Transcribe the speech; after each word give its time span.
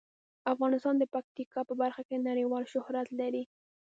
افغانستان 0.53 0.95
د 0.99 1.03
پکتیکا 1.13 1.61
په 1.69 1.73
برخه 1.81 2.01
کې 2.07 2.25
نړیوال 2.29 2.63
شهرت 2.73 3.07
لري. 3.19 3.43